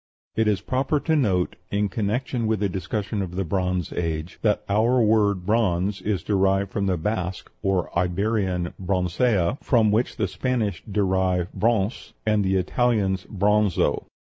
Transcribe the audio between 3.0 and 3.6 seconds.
of the